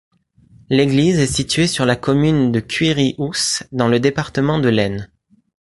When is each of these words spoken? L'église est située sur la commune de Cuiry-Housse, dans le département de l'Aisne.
L'église 0.71 1.19
est 1.19 1.27
située 1.27 1.67
sur 1.67 1.85
la 1.85 1.95
commune 1.95 2.51
de 2.51 2.59
Cuiry-Housse, 2.59 3.65
dans 3.71 3.87
le 3.87 3.99
département 3.99 4.57
de 4.57 4.67
l'Aisne. 4.67 5.11